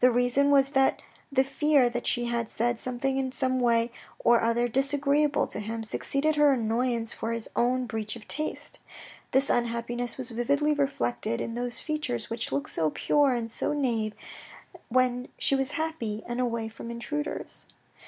[0.00, 1.00] The reason was that
[1.30, 5.84] the fear that she had said something in some way or other disagreeable to him,
[5.84, 8.80] succeeded her annoyance for his own breach of taste.
[9.30, 14.14] This unhappiness was vividly reflected in those features which looked so pure and so nave
[14.88, 17.66] when she was happy and away from intruders.